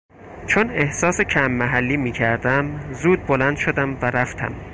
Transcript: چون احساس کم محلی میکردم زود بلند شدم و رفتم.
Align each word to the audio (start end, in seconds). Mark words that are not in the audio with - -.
چون 0.47 0.69
احساس 0.69 1.21
کم 1.21 1.51
محلی 1.51 1.97
میکردم 1.97 2.93
زود 2.93 3.25
بلند 3.27 3.57
شدم 3.57 3.93
و 4.01 4.05
رفتم. 4.05 4.55